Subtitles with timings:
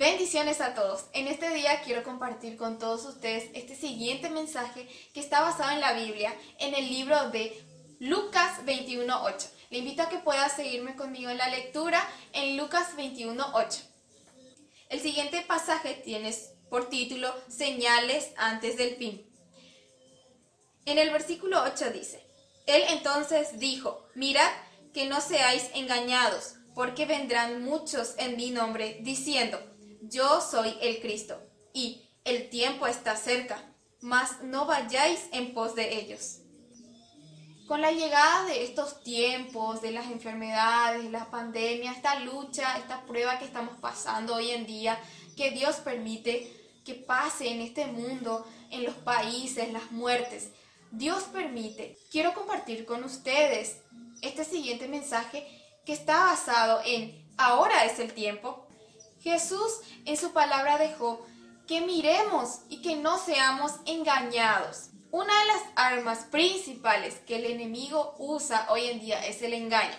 [0.00, 1.04] Bendiciones a todos.
[1.12, 5.82] En este día quiero compartir con todos ustedes este siguiente mensaje que está basado en
[5.82, 7.62] la Biblia, en el libro de
[7.98, 9.50] Lucas 21.8.
[9.68, 12.02] Le invito a que pueda seguirme conmigo en la lectura
[12.32, 13.82] en Lucas 21.8.
[14.88, 16.34] El siguiente pasaje tiene
[16.70, 19.30] por título Señales antes del fin.
[20.86, 22.24] En el versículo 8 dice,
[22.64, 24.50] Él entonces dijo, mirad
[24.94, 29.60] que no seáis engañados, porque vendrán muchos en mi nombre diciendo,
[30.10, 31.40] yo soy el Cristo,
[31.72, 33.62] y el tiempo está cerca,
[34.00, 36.38] mas no vayáis en pos de ellos.
[37.66, 43.02] Con la llegada de estos tiempos, de las enfermedades, de la pandemia, esta lucha, esta
[43.06, 44.98] prueba que estamos pasando hoy en día,
[45.36, 46.52] que Dios permite
[46.84, 50.50] que pase en este mundo, en los países, las muertes,
[50.90, 51.96] Dios permite.
[52.10, 53.82] Quiero compartir con ustedes
[54.22, 55.46] este siguiente mensaje
[55.86, 58.66] que está basado en ahora es el tiempo,
[59.20, 61.26] Jesús en su palabra dejó
[61.66, 64.90] que miremos y que no seamos engañados.
[65.12, 69.96] Una de las armas principales que el enemigo usa hoy en día es el engaño.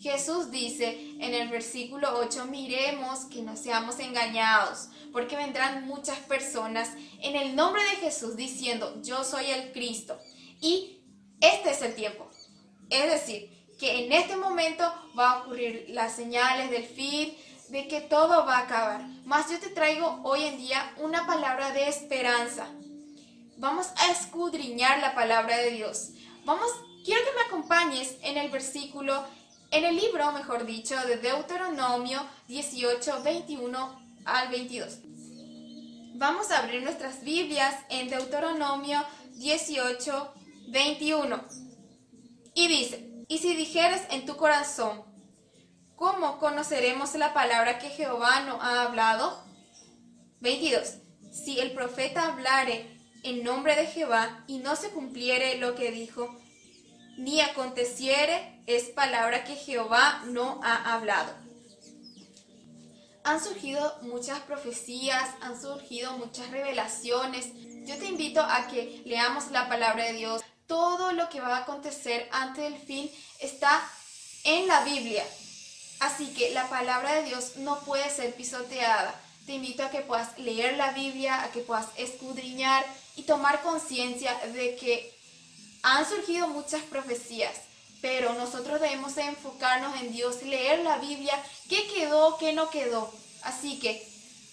[0.00, 6.90] Jesús dice en el versículo 8, miremos que no seamos engañados, porque vendrán muchas personas
[7.20, 10.18] en el nombre de Jesús diciendo, yo soy el Cristo.
[10.60, 11.00] Y
[11.40, 12.28] este es el tiempo.
[12.90, 14.84] Es decir, que en este momento
[15.18, 17.36] va a ocurrir las señales del fin,
[17.70, 19.06] de que todo va a acabar.
[19.24, 22.66] Mas yo te traigo hoy en día una palabra de esperanza.
[23.56, 26.10] Vamos a escudriñar la palabra de Dios.
[26.44, 26.70] Vamos,
[27.04, 29.24] quiero que me acompañes en el versículo,
[29.70, 34.98] en el libro, mejor dicho, de Deuteronomio 18, 21 al 22.
[36.14, 40.34] Vamos a abrir nuestras Biblias en Deuteronomio 18,
[40.68, 41.44] 21.
[42.54, 45.02] Y dice, y si dijeres en tu corazón,
[45.98, 49.36] ¿Cómo conoceremos la palabra que Jehová no ha hablado?
[50.38, 50.94] 22.
[51.32, 56.38] Si el profeta hablare en nombre de Jehová y no se cumpliere lo que dijo,
[57.16, 61.34] ni aconteciere, es palabra que Jehová no ha hablado.
[63.24, 67.48] Han surgido muchas profecías, han surgido muchas revelaciones.
[67.86, 70.42] Yo te invito a que leamos la palabra de Dios.
[70.68, 73.82] Todo lo que va a acontecer antes del fin está
[74.44, 75.24] en la Biblia.
[76.00, 79.14] Así que la palabra de Dios no puede ser pisoteada.
[79.46, 82.84] Te invito a que puedas leer la Biblia, a que puedas escudriñar
[83.16, 85.18] y tomar conciencia de que
[85.82, 87.54] han surgido muchas profecías,
[88.00, 91.34] pero nosotros debemos enfocarnos en Dios, leer la Biblia,
[91.68, 93.12] qué quedó, qué no quedó.
[93.42, 94.06] Así que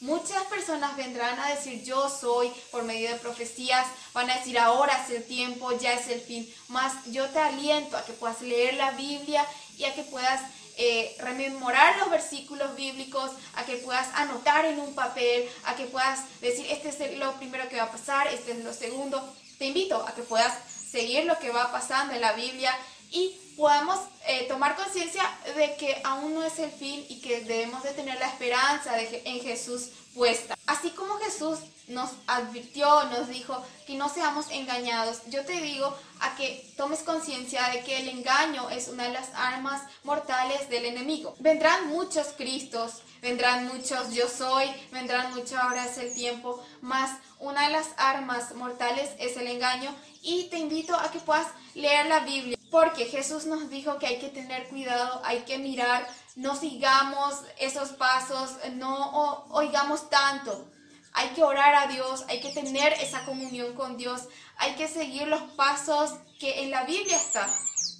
[0.00, 5.04] muchas personas vendrán a decir yo soy por medio de profecías, van a decir ahora
[5.04, 8.74] es el tiempo, ya es el fin, más yo te aliento a que puedas leer
[8.74, 9.46] la Biblia
[9.78, 10.42] y a que puedas
[10.82, 16.20] eh, rememorar los versículos bíblicos, a que puedas anotar en un papel, a que puedas
[16.40, 19.22] decir, este es lo primero que va a pasar, este es lo segundo.
[19.58, 20.54] Te invito a que puedas
[20.90, 22.74] seguir lo que va pasando en la Biblia
[23.10, 25.22] y podamos eh, tomar conciencia
[25.56, 29.40] de que aún no es el fin y que debemos de tener la esperanza en
[29.40, 30.56] Jesús puesta.
[30.66, 36.36] Así como Jesús nos advirtió, nos dijo que no seamos engañados, yo te digo a
[36.36, 41.34] que tomes conciencia de que el engaño es una de las armas mortales del enemigo.
[41.40, 47.66] Vendrán muchos Cristos, vendrán muchos yo soy, vendrán muchos ahora es el tiempo, más una
[47.66, 52.20] de las armas mortales es el engaño y te invito a que puedas leer la
[52.20, 57.34] Biblia porque Jesús nos dijo que hay que tener cuidado, hay que mirar, no sigamos
[57.58, 60.68] esos pasos, no oigamos tanto.
[61.12, 64.22] Hay que orar a Dios, hay que tener esa comunión con Dios,
[64.56, 67.50] hay que seguir los pasos que en la Biblia están.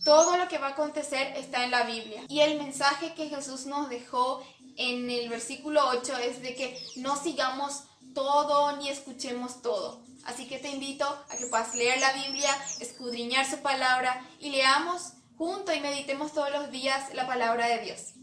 [0.05, 2.23] Todo lo que va a acontecer está en la Biblia.
[2.29, 4.43] Y el mensaje que Jesús nos dejó
[4.77, 7.83] en el versículo 8 es de que no sigamos
[8.15, 10.03] todo ni escuchemos todo.
[10.25, 12.51] Así que te invito a que puedas leer la Biblia,
[12.81, 18.15] escudriñar su palabra y leamos junto y meditemos todos los días la palabra de Dios.